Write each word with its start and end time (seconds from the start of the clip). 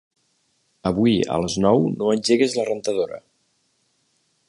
Avui 0.91 1.13
a 1.35 1.37
les 1.43 1.59
nou 1.65 1.85
no 2.01 2.09
engeguis 2.17 2.59
la 2.61 2.67
rentadora. 2.71 3.25